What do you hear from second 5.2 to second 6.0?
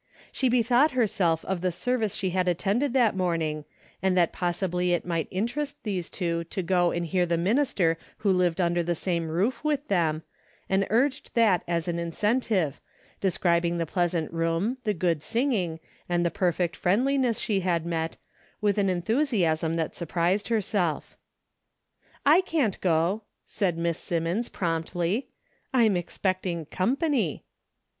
interest